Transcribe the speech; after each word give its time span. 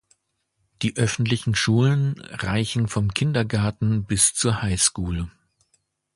Die 0.81 0.97
öffentlichen 0.97 1.53
Schulen 1.53 2.19
reichen 2.21 2.87
vom 2.87 3.13
Kindergarten 3.13 4.03
bis 4.05 4.33
zur 4.33 4.63
High 4.63 4.81
School. 4.81 5.29